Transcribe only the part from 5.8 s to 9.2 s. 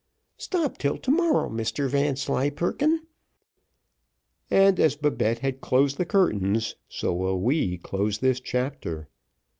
the curtains, so will we close this chapter.